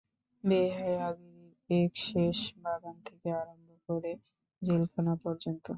[0.43, 4.11] বেহায়াগিরির একশেষ, বাগান থেকে আরম্ভ করে
[4.61, 5.65] জেলখানা পর্যন্ত।